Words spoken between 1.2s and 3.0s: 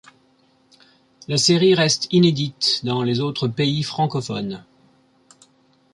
La série reste inédite